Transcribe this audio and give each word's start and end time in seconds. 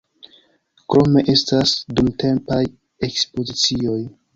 Krome 0.93 1.23
estas 1.35 1.75
dumtempaj 2.01 2.61
ekspozicioj. 3.13 4.01